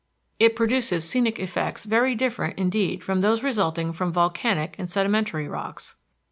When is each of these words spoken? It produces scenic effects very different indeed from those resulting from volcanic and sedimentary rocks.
It 0.39 0.55
produces 0.55 1.07
scenic 1.07 1.39
effects 1.39 1.83
very 1.85 2.15
different 2.15 2.57
indeed 2.57 3.03
from 3.03 3.21
those 3.21 3.43
resulting 3.43 3.93
from 3.93 4.11
volcanic 4.11 4.73
and 4.79 4.89
sedimentary 4.89 5.47
rocks. 5.47 5.95